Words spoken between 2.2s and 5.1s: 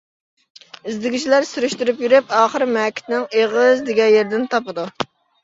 ئاخىرى مەكىتنىڭ ئېغىز دېگەن يېرىدىن تاپىدۇ.